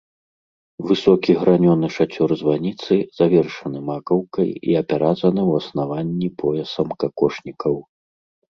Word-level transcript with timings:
Высокі 0.91 1.31
гранёны 1.43 1.87
шацёр 1.97 2.29
званіцы 2.41 2.93
завершаны 3.21 3.79
макаўкай 3.91 4.49
і 4.71 4.81
апяразаны 4.81 5.41
ў 5.49 5.65
аснаванні 5.65 6.27
поясам 6.43 6.87
какошнікаў. 7.05 7.75